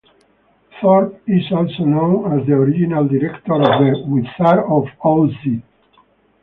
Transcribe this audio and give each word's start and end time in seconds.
Thorpe 0.81 1.21
is 1.27 1.51
also 1.51 1.83
known 1.83 2.33
as 2.39 2.47
the 2.47 2.53
original 2.53 3.07
director 3.07 3.53
of 3.53 3.61
"The 3.61 4.03
Wizard 4.07 4.63
of 4.67 4.87
Oz". 5.03 5.35